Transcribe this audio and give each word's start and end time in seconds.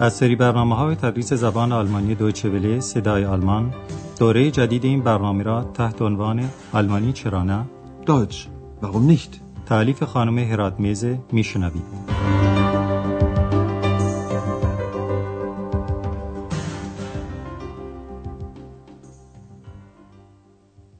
از 0.00 0.14
سری 0.14 0.36
برنامه 0.36 0.76
های 0.76 0.94
تدریس 0.94 1.32
زبان 1.32 1.72
آلمانی 1.72 2.14
دویچه 2.14 2.48
وله 2.48 2.80
صدای 2.80 3.24
آلمان 3.24 3.74
دوره 4.18 4.50
جدید 4.50 4.84
این 4.84 5.00
برنامه 5.02 5.42
را 5.42 5.62
تحت 5.74 6.02
عنوان 6.02 6.50
آلمانی 6.72 7.12
چرا 7.12 7.42
نه؟ 7.42 7.64
Deutsch, 8.06 8.36
warum 8.82 9.12
nicht? 9.12 9.40
تعلیف 9.66 10.02
خانم 10.02 10.38
هرات 10.38 10.80
میزه 10.80 11.18
میشنوید. 11.32 11.82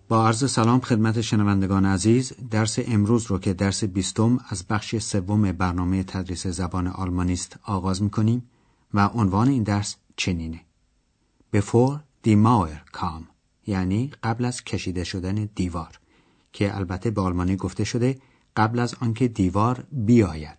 با 0.09 0.27
عرض 0.27 0.51
سلام 0.51 0.81
خدمت 0.81 1.21
شنوندگان 1.21 1.87
عزیز 1.87 2.33
درس 2.51 2.79
امروز 2.89 3.27
رو 3.27 3.39
که 3.39 3.55
درس 3.55 3.85
بیستم 3.85 4.39
از 4.49 4.65
بخش 4.71 4.97
سوم 4.97 5.53
برنامه 5.53 6.03
تدریس 6.03 6.47
زبان 6.47 6.87
آلمانی 6.87 7.33
است 7.33 7.57
آغاز 7.65 8.03
می‌کنیم. 8.03 8.43
و 8.95 9.07
عنوان 9.07 9.49
این 9.49 9.63
درس 9.63 9.97
چنینه. 10.17 10.61
Bevor 11.57 11.99
die 12.27 12.37
Mauer 12.47 12.99
kam 12.99 13.23
یعنی 13.67 14.11
قبل 14.23 14.45
از 14.45 14.65
کشیده 14.65 15.05
شدن 15.05 15.35
دیوار. 15.55 15.99
که 16.53 16.77
البته 16.77 17.11
به 17.11 17.21
آلمانی 17.21 17.57
گفته 17.57 17.85
شده 17.85 18.19
قبل 18.57 18.79
از 18.79 18.95
آنکه 19.01 19.29
دیوار 19.29 19.87
بیاید. 19.93 20.59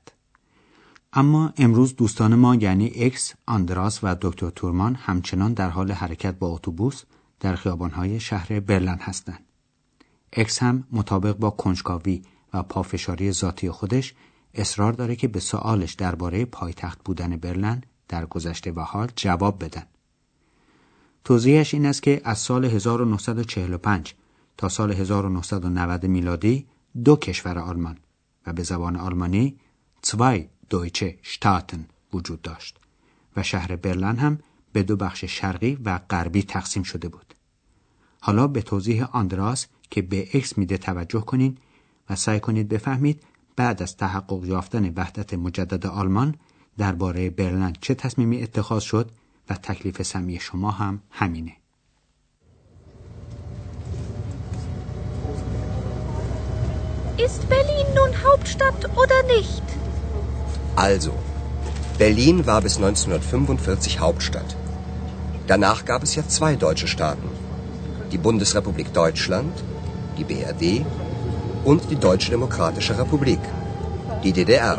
اما 1.14 1.54
امروز 1.58 1.96
دوستان 1.96 2.36
ما 2.36 2.56
یعنی 2.56 2.92
اکس، 2.96 3.34
آندریاس 3.46 4.00
و 4.04 4.16
دکتر 4.22 4.50
تورمان 4.50 4.96
همچنان 4.96 5.54
در 5.54 5.70
حال 5.70 5.92
حرکت 5.92 6.40
با 6.40 6.48
اتوبوس 6.48 7.04
در 7.40 7.56
خیابانهای 7.56 8.20
شهر 8.20 8.60
برلن 8.60 8.98
هستند. 9.02 9.46
اکس 10.34 10.64
هم 10.64 10.84
مطابق 10.92 11.38
با 11.38 11.50
کنجکاوی 11.50 12.22
و 12.54 12.64
پافشاری 12.64 13.32
ذاتی 13.32 13.72
خودش 13.72 14.14
اصرار 14.54 14.94
داره 14.94 15.16
که 15.16 15.28
به 15.28 15.40
سوالش 15.40 15.94
درباره 15.94 16.46
پایتخت 16.46 17.04
بودن 17.04 17.38
برلن 17.38 17.82
در 18.10 18.26
گذشته 18.26 18.72
و 18.72 18.80
حال 18.80 19.12
جواب 19.16 19.64
بدن. 19.64 19.84
توضیحش 21.24 21.74
این 21.74 21.86
است 21.86 22.04
که 22.04 22.22
از 22.24 22.40
سال 22.40 22.66
1945 22.66 24.14
تا 24.58 24.70
سال 24.70 24.92
1990 24.92 26.06
میلادی 26.06 26.68
دو 27.04 27.16
کشور 27.16 27.60
آلمان 27.60 27.98
و 28.48 28.54
به 28.54 28.64
زبان 28.64 28.96
آلمانی 28.96 29.56
zwei 30.06 30.40
deutsche 30.74 31.10
Staaten 31.24 31.80
وجود 32.14 32.42
داشت 32.42 32.78
و 33.36 33.44
شهر 33.44 33.76
برلن 33.76 34.18
هم 34.18 34.40
به 34.74 34.84
دو 34.84 34.96
بخش 34.96 35.26
شرقی 35.26 35.78
و 35.86 36.00
غربی 36.10 36.44
تقسیم 36.44 36.84
شده 36.84 37.10
بود. 37.10 37.34
حالا 38.22 38.48
به 38.48 38.62
توضیح 38.62 39.06
آندراس 39.12 39.68
که 39.90 40.02
به 40.02 40.30
اکس 40.34 40.58
میده 40.58 40.78
توجه 40.78 41.22
کنید 41.22 41.58
و 42.10 42.16
سعی 42.16 42.40
کنید 42.40 42.70
بفهمید 42.70 43.24
بعد 43.56 43.82
از 43.84 43.98
تحقق 43.98 44.46
یافتن 44.46 44.94
وحدت 44.96 45.34
مجدد 45.34 45.88
آلمان 45.88 46.36
درباره 46.80 47.30
برلن 47.30 47.74
چه 47.82 47.94
تصمیمی 47.94 48.44
اتخاذ 48.44 48.84
شد 48.84 49.12
و 49.50 49.54
تکلیف 49.54 50.02
سمی 50.02 50.40
شما 50.40 50.72
هم 50.72 51.02
همینه. 51.12 51.52
Ist 57.28 57.42
Berlin 57.56 57.88
nun 58.00 58.12
Hauptstadt 58.26 58.82
oder 59.02 59.20
nicht? 59.36 59.66
Also, 60.88 61.14
Berlin 61.98 62.38
war 62.50 62.62
bis 62.68 62.76
1945 62.78 64.00
Hauptstadt. 64.06 64.52
Danach 65.52 65.82
gab 65.92 66.02
es 66.04 66.16
ja 66.16 66.24
zwei 66.36 66.56
deutsche 66.66 66.90
Staaten. 66.96 67.30
Die 68.12 68.22
Bundesrepublik 68.28 68.94
Deutschland, 68.94 69.56
die 70.18 70.28
BRD 70.32 70.64
und 71.70 71.82
die 71.92 72.00
Deutsche 72.08 72.32
Demokratische 72.38 72.94
Republik, 73.02 73.44
die 74.24 74.34
DDR. 74.38 74.78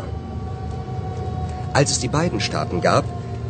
Als 1.73 1.91
es 1.91 1.99
die 1.99 2.09
beiden 2.09 2.41
Staaten 2.41 2.81
gab, 2.81 3.05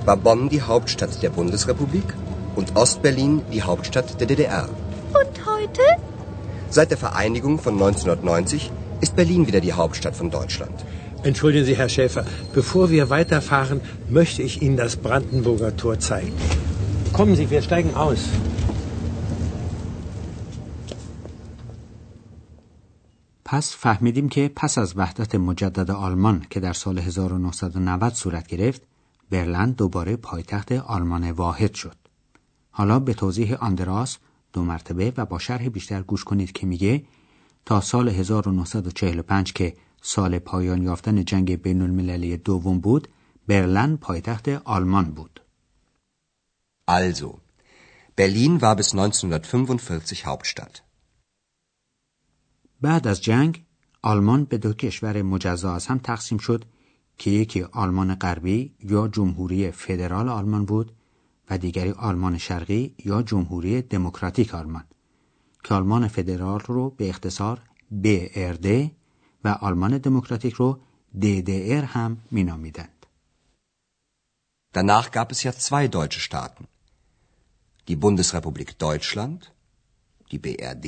war 0.05 0.15
Bonn 0.15 0.47
die 0.47 0.61
Hauptstadt 0.61 1.23
der 1.23 1.31
Bundesrepublik 1.31 2.13
und 2.55 2.75
Ostberlin 2.75 3.41
die 3.51 3.63
Hauptstadt 3.63 4.19
der 4.19 4.27
DDR. 4.27 4.69
Und 5.13 5.45
heute? 5.47 5.81
Seit 6.69 6.91
der 6.91 6.99
Vereinigung 6.99 7.57
von 7.57 7.73
1990 7.73 8.71
ist 9.01 9.15
Berlin 9.15 9.47
wieder 9.47 9.59
die 9.59 9.73
Hauptstadt 9.73 10.15
von 10.15 10.29
Deutschland. 10.29 10.85
Entschuldigen 11.23 11.65
Sie, 11.65 11.75
Herr 11.75 11.89
Schäfer, 11.89 12.23
bevor 12.53 12.91
wir 12.91 13.09
weiterfahren, 13.09 13.81
möchte 14.07 14.43
ich 14.43 14.61
Ihnen 14.61 14.77
das 14.77 14.97
Brandenburger 14.97 15.75
Tor 15.75 15.99
zeigen. 15.99 16.33
Kommen 17.13 17.35
Sie, 17.35 17.49
wir 17.49 17.63
steigen 17.63 17.95
aus. 17.95 18.19
پس 23.51 23.75
فهمیدیم 23.75 24.29
که 24.29 24.51
پس 24.55 24.77
از 24.77 24.93
وحدت 24.97 25.35
مجدد 25.35 25.91
آلمان 25.91 26.45
که 26.49 26.59
در 26.59 26.73
سال 26.73 26.99
1990 26.99 28.13
صورت 28.13 28.47
گرفت 28.47 28.81
برلن 29.29 29.71
دوباره 29.71 30.15
پایتخت 30.15 30.71
آلمان 30.71 31.31
واحد 31.31 31.73
شد. 31.73 31.95
حالا 32.71 32.99
به 32.99 33.13
توضیح 33.13 33.55
آندراس 33.55 34.17
دو 34.53 34.63
مرتبه 34.63 35.13
و 35.17 35.25
با 35.25 35.39
شرح 35.39 35.69
بیشتر 35.69 36.01
گوش 36.01 36.23
کنید 36.23 36.51
که 36.51 36.67
میگه 36.67 37.03
تا 37.65 37.81
سال 37.81 38.09
1945 38.09 39.53
که 39.53 39.75
سال 40.01 40.39
پایان 40.39 40.83
یافتن 40.83 41.25
جنگ 41.25 41.61
بین 41.61 41.81
المللی 41.81 42.37
دوم 42.37 42.79
بود 42.79 43.07
برلن 43.47 43.97
پایتخت 43.97 44.49
آلمان 44.49 45.11
بود. 45.11 45.41
Also, 46.91 47.29
Berlin 48.17 48.61
war 48.61 48.75
bis 48.75 48.93
1945 48.93 50.23
Hauptstadt. 50.23 50.90
بعد 52.81 53.07
از 53.07 53.21
جنگ 53.21 53.65
آلمان 54.01 54.45
به 54.45 54.57
دو 54.57 54.73
کشور 54.73 55.21
مجزا 55.21 55.75
از 55.75 55.87
هم 55.87 55.97
تقسیم 55.97 56.37
شد 56.37 56.65
که 57.17 57.31
یکی 57.31 57.63
آلمان 57.63 58.15
غربی 58.15 58.75
یا 58.79 59.07
جمهوری 59.07 59.71
فدرال 59.71 60.29
آلمان 60.29 60.65
بود 60.65 60.91
و 61.49 61.57
دیگری 61.57 61.91
آلمان 61.91 62.37
شرقی 62.37 62.95
یا 63.05 63.21
جمهوری 63.21 63.81
دموکراتیک 63.81 64.55
آلمان 64.55 64.83
که 65.63 65.73
آلمان 65.73 66.07
فدرال 66.07 66.59
رو 66.59 66.89
به 66.89 67.09
اختصار 67.09 67.61
BRD 68.03 68.67
و 69.43 69.47
آلمان 69.47 69.97
دموکراتیک 69.97 70.53
رو 70.53 70.79
DDR 71.21 71.83
هم 71.85 72.17
مینامیدند. 72.31 73.05
Danach 74.73 75.11
gab 75.11 75.31
es 75.31 75.43
ja 75.43 75.51
zwei 75.51 75.87
deutsche 75.87 76.21
Staaten. 76.21 76.67
Die 77.87 77.97
Bundesrepublik 77.97 78.79
Deutschland, 78.79 79.51
die 80.31 80.39
BRD 80.39 80.87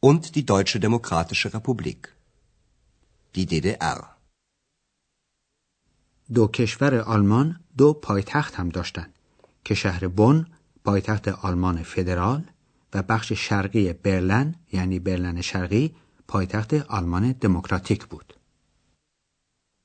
und 0.00 0.34
die 0.36 0.46
Deutsche 0.46 0.80
Demokratische 0.80 1.54
Republik, 1.54 2.14
die 3.34 3.46
DDR. 3.46 4.16
دو 6.34 6.46
کشور 6.48 6.94
آلمان 7.00 7.60
دو 7.78 7.92
پایتخت 7.92 8.54
هم 8.54 8.68
داشتند 8.68 9.14
که 9.64 9.74
شهر 9.74 10.08
بن 10.08 10.46
پایتخت 10.84 11.28
آلمان 11.28 11.82
فدرال 11.82 12.44
و 12.94 13.02
بخش 13.02 13.32
شرقی 13.32 13.92
برلن 13.92 14.54
یعنی 14.72 14.98
برلن 14.98 15.40
شرقی 15.40 15.94
پایتخت 16.28 16.74
آلمان 16.74 17.32
دموکراتیک 17.32 18.06
بود. 18.06 18.34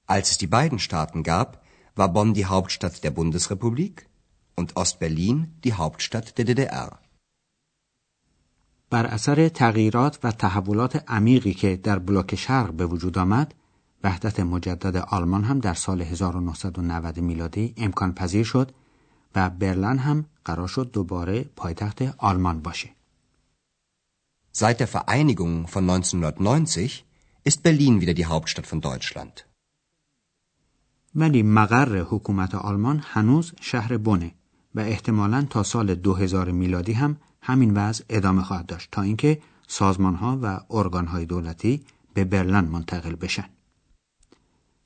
Als 0.08 0.32
es 0.32 0.38
die 0.38 0.48
beiden 0.48 0.80
Staaten 0.80 1.24
gab, 1.24 1.64
war 1.96 2.10
Bonn 2.14 2.34
die 2.34 2.46
Hauptstadt 2.46 3.04
der 3.04 3.12
Bundesrepublik 3.12 4.08
und 4.56 4.76
Ostberlin 4.76 5.38
die 5.64 5.74
Hauptstadt 5.74 6.38
der 6.38 6.46
DDR. 6.46 7.00
بر 8.91 9.07
اثر 9.07 9.49
تغییرات 9.49 10.19
و 10.23 10.33
تحولات 10.33 11.05
عمیقی 11.09 11.55
که 11.55 11.77
در 11.77 11.99
بلوک 11.99 12.35
شرق 12.35 12.73
به 12.73 12.87
وجود 12.87 13.19
آمد، 13.19 13.55
وحدت 14.05 14.41
مجدد 14.41 14.97
آلمان 14.97 15.45
هم 15.45 15.61
در 15.61 15.75
سال 15.75 16.03
1990 16.03 17.21
میلادی 17.21 17.75
امکان 17.77 18.15
پذیر 18.15 18.45
شد 18.45 18.73
و 19.35 19.51
برلن 19.51 19.99
هم 19.99 20.25
قرار 20.45 20.69
شد 20.69 20.91
دوباره 20.93 21.45
پایتخت 21.57 22.03
آلمان 22.19 22.61
باشه. 22.61 22.91
Seit 24.53 24.81
der 24.81 24.87
Vereinigung 24.87 25.67
von 25.69 25.85
1990 25.85 27.05
ist 27.45 27.63
Berlin 27.63 28.01
wieder 28.01 28.15
die 28.15 28.27
Hauptstadt 28.27 28.67
von 28.67 28.81
Deutschland. 28.81 29.45
ولی 31.15 31.43
مقر 31.43 31.99
حکومت 31.99 32.55
آلمان 32.55 33.03
هنوز 33.05 33.53
شهر 33.61 33.97
بونه 33.97 34.35
و 34.75 34.81
احتمالا 34.81 35.47
تا 35.51 35.63
سال 35.63 35.95
2000 35.95 36.51
میلادی 36.51 36.93
هم 36.93 37.17
همین 37.49 37.75
وضع 37.75 38.05
ادامه 38.09 38.43
خواهد 38.43 38.67
داشت 38.67 38.89
تا 38.93 39.03
اینکه 39.03 39.41
سازمان 39.69 40.15
ها 40.15 40.39
و 40.43 40.61
ارگان 40.71 41.07
های 41.07 41.27
دولتی 41.27 41.85
به 42.15 42.25
برلن 42.25 42.65
منتقل 42.65 43.15
بشن. 43.15 43.49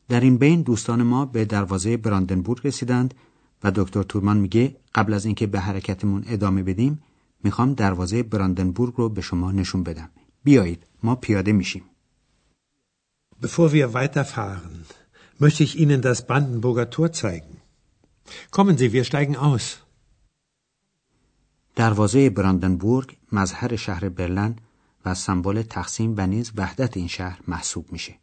در 0.09 0.21
این 0.21 0.37
بین 0.39 0.63
دوستان 0.63 1.03
ما 1.03 1.27
به 1.27 1.45
دروازه 1.45 1.97
براندنبورگ 1.97 2.67
رسیدند 2.67 3.15
و 3.65 3.73
دکتر 3.75 4.03
تورمان 4.03 4.37
میگه 4.37 4.77
قبل 4.95 5.13
از 5.15 5.25
اینکه 5.25 5.47
به 5.47 5.61
حرکتمون 5.61 6.25
ادامه 6.27 6.63
بدیم 6.63 7.03
می‌خوام 7.45 7.75
دروازه 7.75 8.23
براندنبورگ 8.23 8.95
رو 8.97 9.09
به 9.09 9.21
شما 9.21 9.53
نشون 9.53 9.83
بدم. 9.83 10.11
بیایید 10.45 10.87
ما 11.03 11.15
پیاده 11.15 11.53
میشیم. 11.53 11.83
Bevor 13.43 13.73
wir 13.73 13.95
weiterfahren, 13.95 14.85
möchte 15.39 15.63
ich 15.67 15.73
Ihnen 15.83 16.03
das 16.03 16.27
Brandenburger 16.27 16.91
Tor 16.91 17.09
zeigen. 17.13 17.55
Kommen 18.51 18.77
Sie, 18.81 18.93
wir 18.93 19.05
steigen 19.05 19.37
aus. 19.37 19.65
دروازه 21.77 22.31
براندنبورگ 22.31 23.17
مظهر 23.33 23.77
شهر 23.77 24.09
برلن 24.09 24.57
و 25.05 25.15
سمبل 25.15 25.63
تقسیم 25.63 26.15
و 26.17 26.27
نیز 26.27 26.53
وحدت 26.57 26.97
این 26.97 27.09
شهر 27.09 27.41
محسوب 27.49 27.93
میشه. 27.93 28.19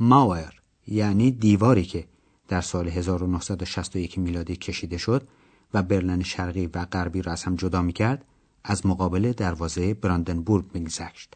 ماور 0.00 0.54
یعنی 0.86 1.30
دیواری 1.30 1.84
که 1.84 2.06
در 2.48 2.60
سال 2.60 2.88
1961 2.88 4.18
میلادی 4.18 4.56
کشیده 4.56 4.98
شد 4.98 5.28
و 5.74 5.82
برلن 5.82 6.22
شرقی 6.22 6.66
و 6.66 6.84
غربی 6.84 7.22
را 7.22 7.32
از 7.32 7.44
هم 7.44 7.56
جدا 7.56 7.82
می 7.82 7.92
کرد 7.92 8.24
از 8.64 8.86
مقابل 8.86 9.32
دروازه 9.32 9.94
براندنبورگ 9.94 10.64
میگذشت. 10.74 11.34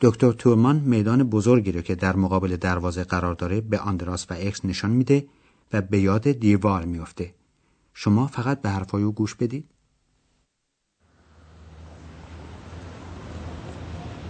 دکتر 0.00 0.32
تورمان 0.32 0.76
میدان 0.76 1.22
بزرگی 1.22 1.72
رو 1.72 1.80
که 1.80 1.94
در 1.94 2.16
مقابل 2.16 2.56
دروازه 2.56 3.04
قرار 3.04 3.34
داره 3.34 3.60
به 3.60 3.78
آندراس 3.78 4.26
و 4.30 4.34
اکس 4.34 4.64
نشان 4.64 4.90
میده 4.90 5.26
و 5.72 5.80
به 5.80 6.00
یاد 6.00 6.32
دیوار 6.32 6.84
میافته. 6.84 7.34
شما 7.94 8.26
فقط 8.26 8.60
به 8.60 8.70
حرفای 8.70 9.02
او 9.02 9.12
گوش 9.12 9.34
بدید. 9.34 9.68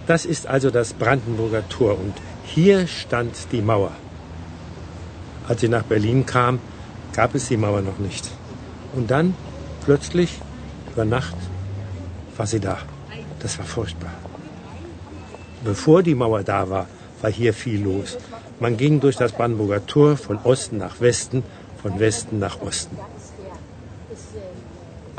Das 0.07 0.25
ist 0.25 0.47
also 0.47 0.71
das 0.71 0.93
Brandenburger 0.93 1.67
Tor 1.69 1.97
und 1.99 2.13
hier 2.43 2.87
stand 2.87 3.35
die 3.51 3.61
Mauer. 3.61 3.91
Als 5.47 5.63
ich 5.63 5.69
nach 5.69 5.83
Berlin 5.83 6.25
kam, 6.25 6.59
gab 7.13 7.35
es 7.35 7.47
die 7.47 7.57
Mauer 7.57 7.81
noch 7.81 7.99
nicht. 7.99 8.29
Und 8.93 9.11
dann, 9.11 9.35
plötzlich, 9.85 10.39
über 10.91 11.05
Nacht, 11.05 11.35
war 12.35 12.47
sie 12.47 12.59
da. 12.59 12.77
Das 13.39 13.57
war 13.57 13.65
furchtbar. 13.65 14.11
Bevor 15.63 16.03
die 16.03 16.15
Mauer 16.15 16.43
da 16.43 16.69
war, 16.69 16.87
war 17.21 17.31
hier 17.31 17.53
viel 17.53 17.83
los. 17.83 18.17
Man 18.59 18.77
ging 18.77 18.99
durch 18.99 19.15
das 19.15 19.31
Brandenburger 19.31 19.85
Tor 19.85 20.17
von 20.17 20.37
Osten 20.43 20.77
nach 20.77 20.99
Westen, 21.01 21.43
von 21.81 21.99
Westen 21.99 22.39
nach 22.39 22.61
Osten. 22.61 22.97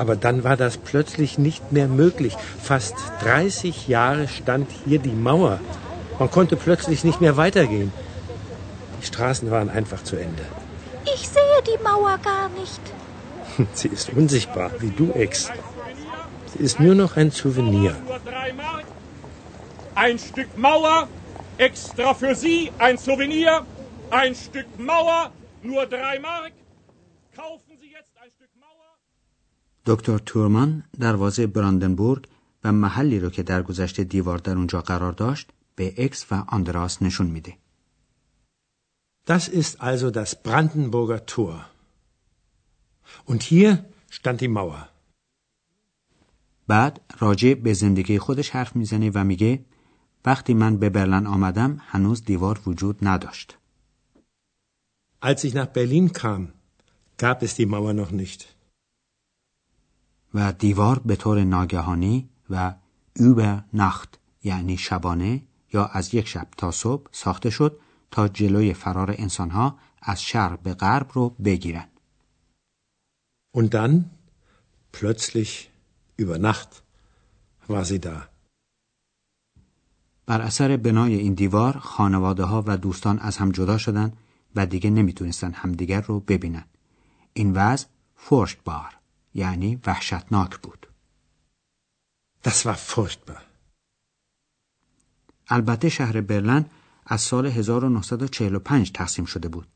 Aber 0.02 0.16
dann 0.16 0.42
war 0.42 0.56
das 0.56 0.78
plötzlich 0.78 1.38
nicht 1.38 1.70
mehr 1.70 1.86
möglich. 1.86 2.36
Fast 2.60 2.96
30 3.20 3.86
Jahre 3.86 4.26
stand 4.26 4.68
hier 4.84 4.98
die 4.98 5.12
Mauer. 5.12 5.60
Man 6.18 6.28
konnte 6.28 6.56
plötzlich 6.56 7.04
nicht 7.04 7.20
mehr 7.20 7.36
weitergehen. 7.36 7.92
Die 9.00 9.06
Straßen 9.06 9.48
waren 9.52 9.70
einfach 9.70 10.02
zu 10.02 10.16
Ende. 10.16 10.44
Ich 11.04 11.28
sehe 11.28 11.60
die 11.68 11.80
Mauer 11.84 12.18
gar 12.18 12.48
nicht. 12.48 12.80
Sie 13.74 13.86
ist 13.86 14.10
unsichtbar, 14.10 14.72
wie 14.80 14.90
du, 14.90 15.12
Ex. 15.12 15.52
Sie 16.52 16.64
ist 16.64 16.80
nur 16.80 16.96
noch 16.96 17.16
ein 17.16 17.30
Souvenir. 17.30 17.94
Ein 19.94 20.18
Stück 20.18 20.58
Mauer, 20.58 21.06
extra 21.58 22.12
für 22.12 22.34
Sie, 22.34 22.72
ein 22.78 22.98
Souvenir. 22.98 23.64
Ein 24.10 24.34
Stück 24.34 24.66
Mauer, 24.80 25.30
nur 25.62 25.86
drei 25.86 26.18
Mark. 26.18 26.54
Kaufen 27.36 27.71
دکتر 29.86 30.18
تورمان 30.18 30.84
دروازه 31.00 31.46
براندنبورگ 31.46 32.28
و 32.64 32.72
محلی 32.72 33.20
رو 33.20 33.30
که 33.30 33.42
در 33.42 33.62
گذشته 33.62 34.04
دیوار 34.04 34.38
در 34.38 34.56
اونجا 34.56 34.80
قرار 34.80 35.12
داشت 35.12 35.50
به 35.76 35.94
اکس 35.98 36.26
و 36.30 36.44
آندراس 36.48 37.02
نشون 37.02 37.26
میده. 37.26 37.56
Das 39.26 39.48
ist 39.48 39.80
also 39.80 40.10
das 40.10 40.34
Brandenburger 40.42 41.26
Tor. 41.26 41.66
Und 43.26 43.42
hier 43.42 43.84
stand 44.10 44.40
die 44.40 44.48
Mauer. 44.48 44.88
بعد 46.68 47.00
راجع 47.18 47.54
به 47.54 47.72
زندگی 47.72 48.18
خودش 48.18 48.50
حرف 48.50 48.76
می‌زنه 48.76 49.10
و 49.14 49.24
میگه 49.24 49.64
وقتی 50.24 50.54
من 50.54 50.76
به 50.76 50.90
برلن 50.90 51.26
آمدم 51.26 51.80
هنوز 51.80 52.24
دیوار 52.24 52.60
وجود 52.66 52.98
نداشت. 53.02 53.58
Als 55.22 55.44
ich 55.44 55.54
nach 55.54 55.66
Berlin 55.66 56.12
kam, 56.12 56.52
gab 57.18 57.42
es 57.42 57.54
die 57.54 57.66
Mauer 57.66 57.92
noch 57.92 58.10
nicht. 58.10 58.61
و 60.34 60.52
دیوار 60.52 60.98
به 60.98 61.16
طور 61.16 61.44
ناگهانی 61.44 62.28
و 62.50 62.74
über 63.18 63.62
نخت 63.72 64.18
یعنی 64.42 64.76
شبانه 64.76 65.42
یا 65.72 65.84
از 65.84 66.14
یک 66.14 66.28
شب 66.28 66.48
تا 66.56 66.70
صبح 66.70 67.06
ساخته 67.12 67.50
شد 67.50 67.80
تا 68.10 68.28
جلوی 68.28 68.74
فرار 68.74 69.14
انسانها 69.18 69.78
از 70.02 70.22
شرق 70.22 70.58
به 70.58 70.74
غرب 70.74 71.10
رو 71.12 71.28
بگیرن. 71.28 71.88
Und 73.56 73.74
dann, 73.74 73.92
plötzlich, 74.92 75.70
über 76.22 76.38
Nacht, 76.38 76.82
war 77.68 77.84
sie 77.84 78.00
da. 78.00 78.28
بر 80.26 80.40
اثر 80.40 80.76
بنای 80.76 81.14
این 81.14 81.34
دیوار 81.34 81.78
خانواده 81.78 82.44
ها 82.44 82.64
و 82.66 82.76
دوستان 82.76 83.18
از 83.18 83.36
هم 83.36 83.52
جدا 83.52 83.78
شدند 83.78 84.16
و 84.56 84.66
دیگه 84.66 84.90
نمی‌تونستن 84.90 85.52
همدیگر 85.52 86.00
رو 86.00 86.20
ببینن. 86.20 86.64
این 87.32 87.52
وضع 87.52 87.86
بار 88.64 89.01
یعنی 89.34 89.80
وحشتناک 89.86 90.58
بود. 90.58 90.86
Das 92.44 92.66
war 92.66 92.76
furchtbar. 92.76 93.42
البته 95.48 95.88
شهر 95.88 96.20
برلن 96.20 96.64
از 97.06 97.20
سال 97.20 97.46
1945 97.46 98.92
تقسیم 98.92 99.24
شده 99.24 99.48
بود. 99.48 99.68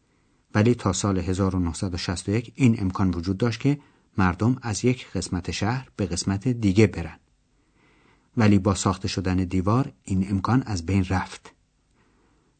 ولی 0.54 0.74
تا 0.74 0.92
سال 0.92 1.18
1961 1.18 2.52
این 2.54 2.80
امکان 2.80 3.10
وجود 3.10 3.38
داشت 3.38 3.60
که 3.60 3.78
مردم 4.18 4.56
از 4.62 4.84
یک 4.84 5.12
قسمت 5.12 5.50
شهر 5.50 5.88
به 5.96 6.06
قسمت 6.06 6.48
دیگه 6.48 6.86
برن. 6.86 7.18
ولی 8.36 8.58
با 8.58 8.74
ساخته 8.74 9.08
شدن 9.08 9.36
دیوار 9.36 9.92
این 10.04 10.30
امکان 10.30 10.62
از 10.62 10.86
بین 10.86 11.04
رفت. 11.04 11.52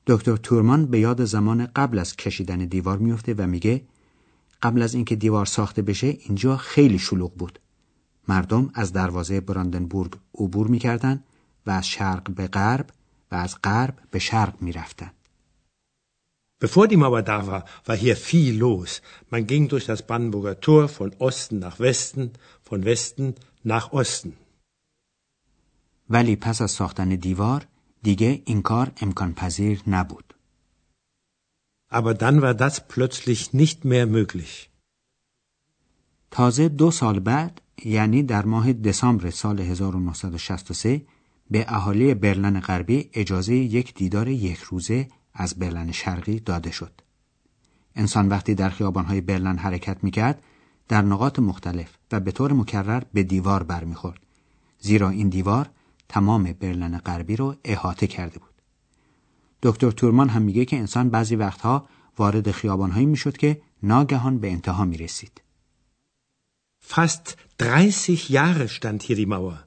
دکتر 0.06 0.36
تورمان 0.36 0.86
به 0.86 1.00
یاد 1.00 1.24
زمان 1.24 1.66
قبل 1.66 1.98
از 1.98 2.16
کشیدن 2.16 2.58
دیوار 2.58 2.98
میفته 2.98 3.34
و 3.34 3.46
میگه 3.46 3.84
قبل 4.62 4.82
از 4.82 4.94
اینکه 4.94 5.16
دیوار 5.16 5.46
ساخته 5.46 5.82
بشه 5.82 6.06
اینجا 6.06 6.56
خیلی 6.56 6.98
شلوغ 6.98 7.34
بود. 7.34 7.58
مردم 8.28 8.70
از 8.74 8.92
دروازه 8.92 9.40
براندنبورگ 9.40 10.12
عبور 10.34 10.66
می‌کردن 10.66 11.24
و 11.66 11.70
از 11.70 11.86
شرق 11.86 12.30
به 12.30 12.46
غرب 12.46 12.90
و 13.32 13.34
از 13.34 13.56
غرب 13.64 13.98
به 14.10 14.18
شرق 14.18 14.62
می‌رفتن. 14.62 15.10
Bevor 16.64 16.86
die 16.88 16.96
Mauer 16.96 17.22
da 17.22 17.38
war, 17.48 17.62
war 17.86 17.96
hier 18.04 18.16
viel 18.16 18.54
los. 18.64 19.02
Man 19.30 19.46
ging 19.46 19.68
durch 19.68 19.86
das 19.92 20.02
Brandenburger 20.08 20.56
Tor 20.66 20.88
von 20.88 21.10
Osten 21.28 21.58
nach 21.58 21.78
Westen, 21.86 22.22
von 22.68 22.84
Westen 22.84 23.34
nach 23.64 23.92
Osten. 23.92 24.32
ولی 26.10 26.36
پس 26.36 26.62
از 26.62 26.70
ساختن 26.70 27.08
دیوار 27.08 27.66
دیگه 28.02 28.42
این 28.44 28.62
کار 28.62 28.92
امکان 29.00 29.34
پذیر 29.34 29.82
نبود. 29.86 30.35
Aber 31.88 32.14
dann 32.14 32.42
war 32.42 32.54
das 32.54 32.88
plötzlich 32.88 33.52
nicht 33.52 33.84
mehr 33.84 34.06
möglich. 34.06 34.70
تازه 36.30 36.68
دو 36.68 36.90
سال 36.90 37.20
بعد 37.20 37.62
یعنی 37.84 38.22
در 38.22 38.44
ماه 38.44 38.72
دسامبر 38.72 39.30
سال 39.30 39.60
1963 39.60 41.02
به 41.50 41.64
اهالی 41.68 42.14
برلن 42.14 42.60
غربی 42.60 43.10
اجازه 43.12 43.54
یک 43.54 43.94
دیدار 43.94 44.28
یک 44.28 44.58
روزه 44.58 45.08
از 45.34 45.58
برلن 45.58 45.92
شرقی 45.92 46.40
داده 46.40 46.70
شد. 46.70 47.00
انسان 47.94 48.28
وقتی 48.28 48.54
در 48.54 48.70
خیابانهای 48.70 49.20
برلن 49.20 49.58
حرکت 49.58 50.04
می‌کرد 50.04 50.42
در 50.88 51.02
نقاط 51.02 51.38
مختلف 51.38 51.98
و 52.12 52.20
به 52.20 52.32
طور 52.32 52.52
مکرر 52.52 53.02
به 53.12 53.22
دیوار 53.22 53.62
برمیخورد 53.62 54.20
زیرا 54.78 55.08
این 55.08 55.28
دیوار 55.28 55.70
تمام 56.08 56.42
برلن 56.44 56.98
غربی 56.98 57.36
رو 57.36 57.56
احاطه 57.64 58.06
کرده 58.06 58.38
بود. 58.38 58.55
دکتر 59.62 59.90
تورمان 59.90 60.28
هم 60.28 60.42
میگه 60.42 60.64
که 60.64 60.76
انسان 60.76 61.10
بعضی 61.10 61.36
وقتها 61.36 61.88
وارد 62.18 62.50
خیابانهایی 62.50 63.06
می‌شد 63.06 63.36
که 63.36 63.62
ناگهان 63.82 64.38
به 64.38 64.50
انتها 64.50 64.84
می‌رسید. 64.84 65.42
Fast 66.92 67.36
30 67.90 68.16
Jahre 68.16 68.68
stand 68.68 69.02
hier 69.02 69.16
die 69.16 69.26
Mauer. 69.26 69.58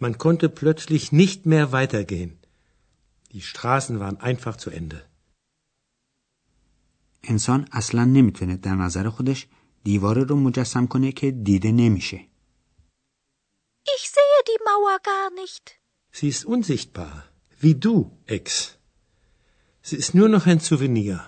Man 0.00 0.18
konnte 0.18 0.48
plötzlich 0.48 1.12
nicht 1.12 1.46
mehr 1.46 1.72
weitergehen. 1.72 2.32
Die 3.32 3.40
Straßen 3.40 4.00
waren 4.00 4.18
einfach 4.20 4.56
zu 4.56 4.70
Ende. 4.70 5.08
انسان 7.22 7.68
اصلا 7.72 8.04
نمی‌تونه 8.04 8.56
در 8.56 8.74
نظر 8.74 9.08
خودش 9.08 9.46
دیوار 9.84 10.26
رو 10.26 10.36
مجسم 10.36 10.86
کنه 10.86 11.12
که 11.12 11.30
دیده 11.30 11.72
نمیشه. 11.72 12.20
Ich 13.96 14.04
sehe 14.16 14.38
die 14.50 14.60
Mauer 14.68 14.98
gar 15.12 15.30
nicht. 15.42 15.64
Sie 16.12 16.28
ist 16.28 16.44
unsichtbar, 16.44 17.33
wie 17.64 17.76
du, 17.86 17.96
Ex. 18.36 18.46
Sie 19.88 19.96
ist 20.02 20.12
nur 20.18 20.28
noch 20.34 20.46
ein 20.46 20.60
Souvenir. 20.60 21.20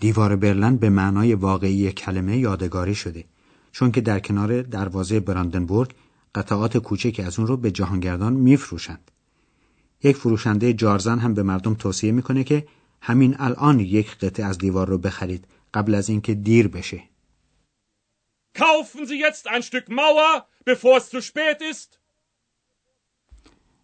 دیوار 0.00 0.36
برلن 0.36 0.76
به 0.76 0.90
معنای 0.90 1.34
واقعی 1.34 1.92
کلمه 1.92 2.38
یادگاری 2.38 2.94
شده 2.94 3.24
چون 3.72 3.92
که 3.92 4.00
در 4.00 4.20
کنار 4.20 4.62
دروازه 4.62 5.20
براندنبورگ 5.20 5.94
قطعات 6.34 6.78
کوچکی 6.78 7.22
از 7.22 7.38
اون 7.38 7.48
رو 7.48 7.56
به 7.56 7.70
جهانگردان 7.70 8.32
میفروشند. 8.32 9.10
یک 10.02 10.16
فروشنده 10.16 10.72
جارزن 10.72 11.18
هم 11.18 11.34
به 11.34 11.42
مردم 11.42 11.74
توصیه 11.74 12.12
می‌کنه 12.12 12.44
که 12.44 12.66
همین 13.00 13.36
الان 13.38 13.80
یک 13.80 14.16
قطعه 14.16 14.46
از 14.46 14.58
دیوار 14.58 14.88
رو 14.88 14.98
بخرید 14.98 15.46
قبل 15.74 15.94
از 15.94 16.08
اینکه 16.08 16.34
دیر 16.34 16.68
بشه. 16.68 17.02
Kaufen 18.54 19.06
Sie 19.06 19.20
jetzt 19.26 19.46
ein 19.48 19.62
Stück 19.62 19.88
Mauer, 19.88 20.46
bevor 20.64 20.96
es 20.98 21.08
zu 21.10 21.20
spät 21.22 21.60
ist. 21.72 21.99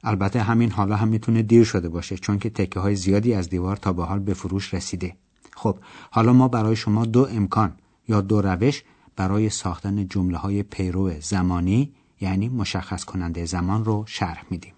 البته 0.06 0.42
همین 0.42 0.70
حالا 0.70 0.96
هم 0.96 1.08
می‌تونه 1.08 1.42
دیر 1.42 1.64
شده 1.64 1.88
باشه 1.88 2.16
چون 2.16 2.38
که 2.38 2.50
تکه 2.50 2.80
های 2.80 2.96
زیادی 2.96 3.34
از 3.34 3.48
دیوار 3.48 3.76
تا 3.76 3.92
به 3.92 4.04
حال 4.04 4.18
به 4.18 4.34
فروش 4.34 4.74
رسیده. 4.74 5.16
خب 5.56 5.78
حالا 6.10 6.32
ما 6.32 6.48
برای 6.48 6.76
شما 6.76 7.04
دو 7.04 7.28
امکان 7.30 7.72
یا 8.08 8.20
دو 8.20 8.40
روش 8.42 8.82
برای 9.16 9.50
ساختن 9.50 10.08
جمله 10.08 10.38
های 10.38 10.62
پیرو 10.62 11.20
زمانی 11.20 11.92
یعنی 12.20 12.48
مشخص 12.48 13.04
کننده 13.04 13.44
زمان 13.44 13.84
رو 13.84 14.04
شرح 14.06 14.44
میدیم. 14.50 14.75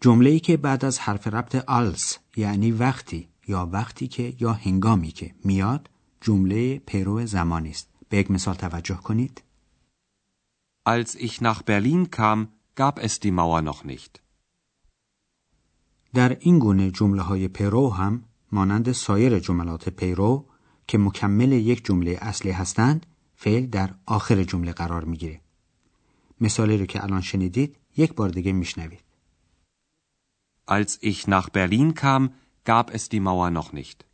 جمله 0.00 0.30
ای 0.30 0.40
که 0.40 0.56
بعد 0.56 0.84
از 0.84 0.98
حرف 0.98 1.26
ربط 1.26 1.54
آلس 1.54 2.18
یعنی 2.36 2.70
وقتی 2.70 3.28
یا 3.48 3.68
وقتی 3.72 4.08
که 4.08 4.34
یا 4.40 4.52
هنگامی 4.52 5.10
که 5.10 5.34
میاد 5.44 5.90
جمله 6.20 6.78
پیرو 6.78 7.26
زمانی 7.26 7.70
است. 7.70 7.88
به 8.08 8.16
یک 8.18 8.30
مثال 8.30 8.54
توجه 8.54 8.96
کنید. 8.96 9.42
Als 10.88 11.14
ich 11.14 11.40
nach 11.40 11.62
Berlin 11.62 12.10
kam, 12.10 12.48
gab 12.76 12.98
es 12.98 13.20
die 13.20 13.30
Mauer 13.30 13.62
noch 13.62 13.84
nicht. 13.84 14.20
در 16.14 16.36
این 16.40 16.58
گونه 16.58 16.90
جمله 16.90 17.22
های 17.22 17.48
پیرو 17.48 17.90
هم 17.90 18.24
مانند 18.52 18.92
سایر 18.92 19.38
جملات 19.38 19.88
پیرو 19.88 20.46
که 20.86 20.98
مکمل 20.98 21.52
یک 21.52 21.84
جمله 21.84 22.18
اصلی 22.20 22.50
هستند 22.50 23.06
فعل 23.36 23.66
در 23.66 23.94
آخر 24.06 24.42
جمله 24.42 24.72
قرار 24.72 25.04
می‌گیره. 25.04 25.40
مثالی 26.40 26.76
رو 26.76 26.86
که 26.86 27.02
الان 27.02 27.20
شنیدید 27.20 27.76
یک 27.96 28.14
بار 28.14 28.28
دیگه 28.28 28.52
میشنوید. 28.52 29.07
Als 30.76 30.90
ich 31.10 31.18
nach 31.34 31.48
Berlin 31.48 31.94
kam, 31.94 32.22
gab 32.64 32.86
es 32.96 33.08
die 33.08 33.20
Mauer 33.20 33.50
noch 33.50 33.72
nicht. 33.72 34.04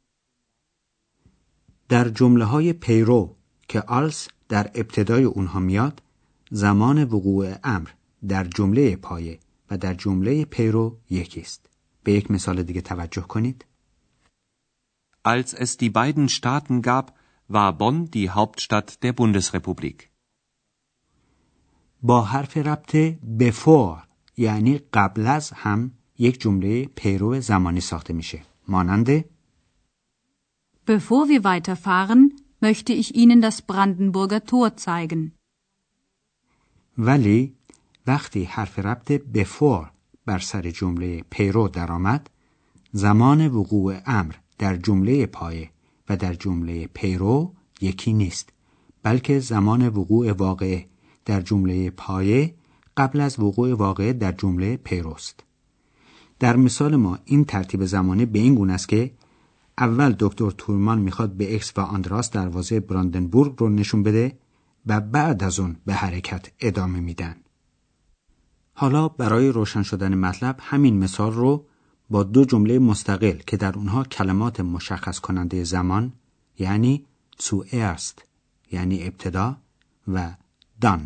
در 1.88 2.08
جمله 2.08 2.44
های 2.44 2.72
پیرو 2.72 3.36
که 3.68 3.80
آلس 3.80 4.28
در 4.48 4.70
ابتدای 4.74 5.24
اونها 5.24 5.60
میاد 5.60 6.02
زمان 6.50 7.04
وقوع 7.04 7.54
امر 7.64 7.88
در 8.28 8.44
جمله 8.44 8.96
پایه 8.96 9.40
و 9.70 9.78
در 9.78 9.94
جمله 9.94 10.44
پیرو 10.44 10.98
یکی 11.10 11.40
است 11.40 11.66
به 12.02 12.12
یک 12.12 12.30
مثال 12.30 12.62
دیگه 12.62 12.80
توجه 12.80 13.22
کنید 13.22 13.64
Als 15.26 15.54
es 15.54 15.76
die 15.78 15.90
beiden 15.90 16.28
Staaten 16.28 16.82
gab, 16.82 17.14
war 17.48 17.72
Bonn 17.78 18.10
die 18.10 18.30
Hauptstadt 18.30 19.02
der 19.02 19.12
Bundesrepublik. 19.12 20.10
با 22.02 22.22
حرف 22.22 22.56
ربط 22.56 22.96
بفور 23.40 24.02
یعنی 24.36 24.78
قبل 24.78 25.26
از 25.26 25.50
هم 25.50 25.90
یک 26.18 26.40
جمله 26.40 26.84
پیرو 26.84 27.40
زمانی 27.40 27.80
ساخته 27.80 28.14
میشه 28.14 28.40
مانند 28.68 29.24
Bevor 30.86 31.28
wir 31.28 31.44
weiterfahren, 31.44 32.22
möchte 32.60 32.92
ich 32.92 33.14
Ihnen 33.14 33.40
das 33.40 33.62
Brandenburger 33.62 34.44
Tor 34.44 34.76
zeigen. 34.76 35.32
ولی 36.98 37.54
وقتی 38.06 38.44
حرف 38.44 38.78
ربط 38.78 39.12
بفور 39.12 39.90
بر 40.26 40.38
سر 40.38 40.70
جمله 40.70 41.24
پیرو 41.30 41.68
درآمد 41.68 42.30
زمان 42.92 43.48
وقوع 43.48 44.00
امر 44.06 44.34
در 44.58 44.76
جمله 44.76 45.26
پایه 45.26 45.70
و 46.08 46.16
در 46.16 46.34
جمله 46.34 46.86
پیرو 46.86 47.52
یکی 47.80 48.12
نیست 48.12 48.52
بلکه 49.02 49.38
زمان 49.38 49.88
وقوع 49.88 50.32
واقع 50.32 50.84
در 51.24 51.40
جمله 51.40 51.90
پایه 51.90 52.54
قبل 52.96 53.20
از 53.20 53.40
وقوع 53.40 53.74
واقع 53.74 54.12
در 54.12 54.32
جمله 54.32 54.76
پیروست 54.76 55.44
در 56.38 56.56
مثال 56.56 56.96
ما 56.96 57.18
این 57.24 57.44
ترتیب 57.44 57.84
زمانی 57.84 58.26
به 58.26 58.38
این 58.38 58.54
گونه 58.54 58.72
است 58.72 58.88
که 58.88 59.14
اول 59.78 60.16
دکتر 60.18 60.50
تورمان 60.50 60.98
می‌خواد 60.98 61.32
به 61.32 61.54
اکس 61.54 61.72
و 61.76 61.80
آندراس 61.80 62.30
دروازه 62.30 62.80
براندنبورگ 62.80 63.54
رو 63.58 63.68
نشون 63.68 64.02
بده 64.02 64.38
و 64.86 65.00
بعد 65.00 65.44
از 65.44 65.60
اون 65.60 65.76
به 65.86 65.94
حرکت 65.94 66.50
ادامه 66.60 67.00
میدن. 67.00 67.36
حالا 68.74 69.08
برای 69.08 69.48
روشن 69.48 69.82
شدن 69.82 70.14
مطلب 70.14 70.56
همین 70.60 70.98
مثال 70.98 71.32
رو 71.32 71.66
با 72.10 72.22
دو 72.22 72.44
جمله 72.44 72.78
مستقل 72.78 73.38
که 73.46 73.56
در 73.56 73.72
اونها 73.78 74.04
کلمات 74.04 74.60
مشخص 74.60 75.18
کننده 75.18 75.64
زمان 75.64 76.12
یعنی 76.58 77.04
zuerst 77.42 78.22
یعنی 78.72 79.02
ابتدا 79.02 79.56
و 80.08 80.34
dann 80.84 81.00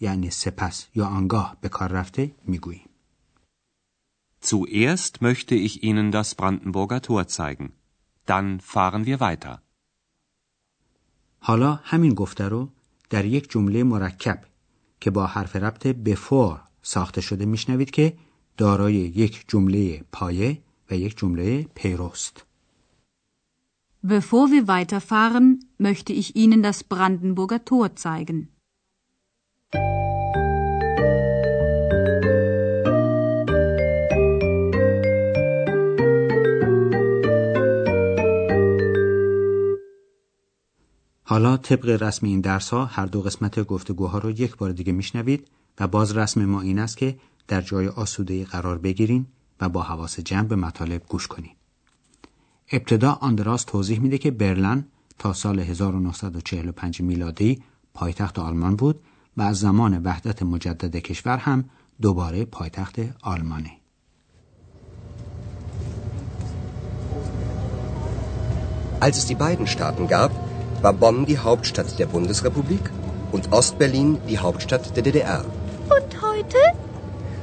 یعنی 0.00 0.30
سپس 0.30 0.86
یا 0.94 1.06
آنگاه 1.06 1.56
به 1.60 1.68
کار 1.68 1.88
رفته 1.92 2.34
می‌گوییم. 2.46 2.93
Zuerst 4.43 5.21
möchte 5.21 5.55
ich 5.55 5.83
Ihnen 5.83 6.11
das 6.11 6.35
Brandenburger 6.35 7.01
Tor 7.01 7.27
zeigen. 7.27 7.73
Dann 8.25 8.59
fahren 8.59 9.05
wir 9.05 9.19
weiter. 9.19 9.61
حالا 11.41 11.79
همین 11.83 12.13
گفته 12.13 12.47
رو 12.47 12.69
در 13.09 13.25
یک 13.25 13.49
جمله 13.49 13.83
مرکب 13.83 14.43
که 15.01 15.11
با 15.11 15.25
حرف 15.25 15.55
ربط 15.55 15.87
بفور 15.87 16.61
ساخته 16.81 17.21
شده 17.21 17.45
میشنوید 17.45 17.91
که 17.91 18.13
دارای 18.57 18.93
یک 18.93 19.45
جمله 19.47 20.03
پایه 20.11 20.61
و 20.91 20.95
یک 20.95 21.17
جمله 21.17 21.63
پیروست. 21.75 22.45
Bevor 24.01 24.49
wir 24.51 24.67
weiterfahren, 24.67 25.59
möchte 25.77 26.13
ich 26.13 26.35
Ihnen 26.35 26.63
das 26.63 26.83
Brandenburger 26.83 27.65
Tor 27.65 27.95
zeigen. 27.95 28.47
حالا 41.26 41.56
طبق 41.56 42.02
رسم 42.02 42.26
این 42.26 42.40
درس 42.40 42.70
ها 42.70 42.84
هر 42.84 43.06
دو 43.06 43.22
قسمت 43.22 43.60
گفتگوها 43.60 44.18
رو 44.18 44.30
یک 44.30 44.56
بار 44.56 44.72
دیگه 44.72 44.92
میشنوید 44.92 45.48
و 45.80 45.88
باز 45.88 46.16
رسم 46.16 46.44
ما 46.44 46.60
این 46.60 46.78
است 46.78 46.96
که 46.96 47.18
در 47.48 47.60
جای 47.60 47.88
آسوده 47.88 48.44
قرار 48.44 48.78
بگیرین 48.78 49.26
و 49.60 49.68
با 49.68 49.82
حواس 49.82 50.20
جمع 50.20 50.48
به 50.48 50.56
مطالب 50.56 51.02
گوش 51.08 51.26
کنین. 51.26 51.50
ابتدا 52.72 53.12
آندراس 53.12 53.64
توضیح 53.64 54.00
میده 54.00 54.18
که 54.18 54.30
برلن 54.30 54.84
تا 55.18 55.32
سال 55.32 55.60
1945 55.60 57.00
میلادی 57.00 57.62
پایتخت 57.94 58.38
آلمان 58.38 58.76
بود 58.76 59.00
و 59.36 59.42
از 59.42 59.58
زمان 59.60 60.02
وحدت 60.02 60.42
مجدد 60.42 60.96
کشور 60.96 61.36
هم 61.36 61.64
دوباره 62.00 62.44
پایتخت 62.44 63.00
آلمانه. 63.22 63.70
Als 69.00 69.18
es 69.18 69.26
die 69.26 69.34
beiden 69.34 69.66
Staaten 69.66 70.06
gab, 70.14 70.30
war 70.83 70.93
Bonn 70.93 71.25
die 71.25 71.37
Hauptstadt 71.37 71.99
der 71.99 72.05
Bundesrepublik 72.05 72.85
und 73.31 73.51
Ostberlin 73.51 74.17
die 74.29 74.39
Hauptstadt 74.39 74.95
der 74.95 75.03
DDR. 75.03 75.45
Und 75.97 76.21
heute? 76.21 76.57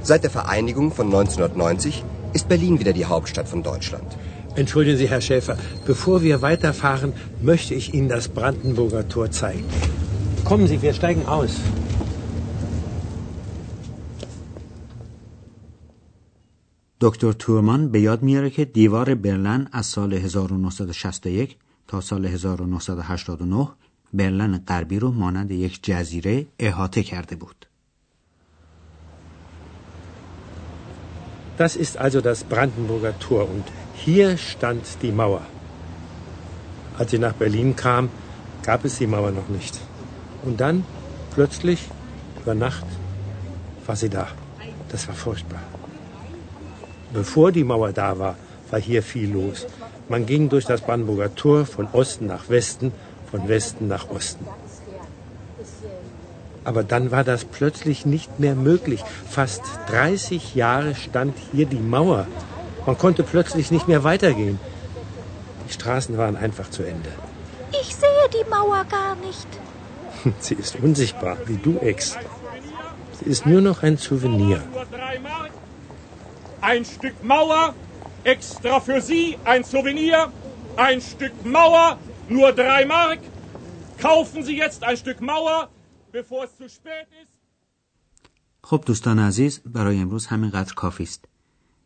Seit 0.03 0.23
der 0.25 0.31
Vereinigung 0.31 0.93
von 0.93 1.07
1990 1.07 2.05
ist 2.33 2.49
Berlin 2.49 2.81
wieder 2.81 2.93
die 2.93 3.07
Hauptstadt 3.07 3.49
von 3.49 3.63
Deutschland. 3.63 4.17
Entschuldigen 4.57 4.99
Sie, 4.99 5.09
Herr 5.09 5.21
Schäfer, 5.21 5.57
bevor 5.87 6.23
wir 6.23 6.41
weiterfahren, 6.43 7.13
möchte 7.43 7.75
ich 7.75 7.93
Ihnen 7.93 8.09
das 8.09 8.29
Brandenburger 8.29 9.09
Tor 9.09 9.31
zeigen. 9.31 9.65
Kommen 10.45 10.67
Sie, 10.67 10.81
wir 10.83 10.95
steigen 10.95 11.27
aus. 11.27 11.53
دکتر 17.01 17.33
تورمان 17.33 17.89
به 17.89 18.01
یاد 18.01 18.23
میاره 18.23 18.51
که 18.51 18.65
دیوار 18.65 19.15
برلن 19.15 19.69
از 19.73 19.87
سال 19.87 20.13
1961 20.15 21.57
تا 21.92 22.02
سال 22.02 22.26
1989 22.26 23.76
برلن 24.14 24.58
غربی 24.68 25.00
رو 25.00 25.12
مانند 25.12 25.52
یک 25.52 25.84
جزیره 25.84 26.46
احاطه 26.60 27.04
کرده 27.04 27.36
بود. 27.36 27.66
Das 31.58 31.76
ist 31.76 31.98
also 31.98 32.22
das 32.22 32.44
Brandenburger 32.44 33.20
Tor 33.20 33.44
und 33.56 33.66
hier 34.06 34.38
stand 34.38 34.84
die 35.02 35.12
Mauer. 35.12 35.42
Als 36.98 37.12
sie 37.12 37.20
nach 37.20 37.34
Berlin 37.34 37.76
kam, 37.76 38.10
gab 38.64 38.86
es 38.86 38.98
die 38.98 39.08
Mauer 39.08 39.32
noch 39.32 39.50
nicht. 39.50 39.76
Und 40.46 40.62
dann, 40.62 40.86
plötzlich, 41.36 41.82
über 42.42 42.56
Nacht, 42.56 42.88
war 43.86 43.98
sie 43.98 44.10
da. 44.10 44.28
Das 44.92 45.02
war 45.08 45.16
furchtbar. 45.26 45.64
Bevor 47.14 47.52
die 47.52 47.66
Mauer 47.72 47.92
da 47.92 48.10
war, 48.18 48.36
war 48.72 48.80
hier 48.80 49.04
viel 49.04 49.32
los. 49.32 49.68
Man 50.10 50.26
ging 50.26 50.50
durch 50.50 50.66
das 50.66 50.82
Brandenburger 50.82 51.36
Tor 51.36 51.66
von 51.66 51.88
Osten 51.92 52.26
nach 52.26 52.50
Westen, 52.50 52.92
von 53.30 53.48
Westen 53.48 53.88
nach 53.88 54.10
Osten. 54.10 54.46
Aber 56.64 56.84
dann 56.84 57.12
war 57.12 57.24
das 57.24 57.46
plötzlich 57.46 58.06
nicht 58.06 58.40
mehr 58.40 58.56
möglich. 58.56 59.04
Fast 59.30 59.64
30 59.88 60.56
Jahre 60.56 60.96
stand 60.96 61.36
hier 61.52 61.66
die 61.66 61.80
Mauer. 61.80 62.28
Man 62.86 62.98
konnte 62.98 63.24
plötzlich 63.24 63.72
nicht 63.72 63.88
mehr 63.88 64.04
weitergehen. 64.04 64.60
Die 65.68 65.74
Straßen 65.74 66.18
waren 66.18 66.36
einfach 66.36 66.70
zu 66.70 66.84
Ende. 66.84 67.10
Ich 67.72 67.96
sehe 67.96 68.28
die 68.34 68.50
Mauer 68.50 68.86
gar 68.86 69.16
nicht. 69.16 69.48
Sie 70.40 70.56
ist 70.56 70.76
unsichtbar, 70.76 71.38
wie 71.46 71.58
du, 71.58 71.78
Ex. 71.80 72.18
Sie 73.20 73.30
ist 73.30 73.46
nur 73.46 73.62
noch 73.62 73.82
ein 73.84 73.98
Souvenir. 73.98 74.62
Ein 76.60 76.86
Stück 76.86 77.24
Mauer, 77.24 77.74
extra 78.24 78.80
für 78.80 79.02
Sie, 79.02 79.38
ein 79.46 79.64
Souvenir. 79.64 80.32
Ein 80.78 81.02
Stück 81.02 81.46
Mauer, 81.46 81.98
nur 82.30 82.52
drei 82.54 82.86
Mark. 82.86 83.20
Kaufen 83.98 84.44
Sie 84.44 84.58
jetzt 84.58 84.84
ein 84.84 84.98
Stück 84.98 85.20
Mauer, 85.22 85.70
bevor 86.12 86.44
es 86.46 86.58
zu 86.58 86.70
spät 86.70 87.08
ist. 87.22 87.32
خب 88.64 88.84
دوستان 88.86 89.20
عزیز 89.20 89.62
برای 89.66 89.98
امروز 89.98 90.28
همینقدر 90.28 90.74
کافی 90.74 91.04
است. 91.04 91.26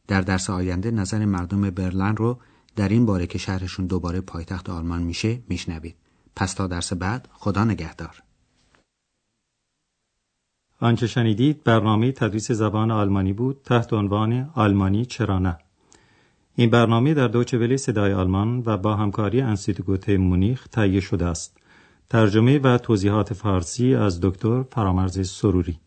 در 0.07 0.21
درس 0.21 0.49
آینده 0.49 0.91
نظر 0.91 1.25
مردم 1.25 1.69
برلن 1.69 2.15
رو 2.15 2.39
در 2.75 2.89
این 2.89 3.05
باره 3.05 3.27
که 3.27 3.37
شهرشون 3.37 3.85
دوباره 3.87 4.21
پایتخت 4.21 4.69
آلمان 4.69 5.03
میشه 5.03 5.39
میشنوید. 5.49 5.95
پس 6.35 6.53
تا 6.53 6.67
درس 6.67 6.93
بعد 6.93 7.29
خدا 7.33 7.63
نگهدار. 7.63 8.23
آنچه 10.79 11.07
شنیدید 11.07 11.63
برنامه 11.63 12.11
تدریس 12.11 12.51
زبان 12.51 12.91
آلمانی 12.91 13.33
بود 13.33 13.61
تحت 13.63 13.93
عنوان 13.93 14.51
آلمانی 14.55 15.05
چرا 15.05 15.39
نه 15.39 15.57
این 16.55 16.69
برنامه 16.69 17.13
در 17.13 17.27
دوچه 17.27 17.57
ولی 17.57 17.77
صدای 17.77 18.13
آلمان 18.13 18.63
و 18.65 18.77
با 18.77 18.95
همکاری 18.95 19.41
انسیتگوت 19.41 20.09
مونیخ 20.09 20.67
تهیه 20.67 20.99
شده 20.99 21.25
است. 21.25 21.57
ترجمه 22.09 22.59
و 22.59 22.77
توضیحات 22.77 23.33
فارسی 23.33 23.95
از 23.95 24.21
دکتر 24.21 24.63
فرامرز 24.71 25.29
سروری. 25.29 25.79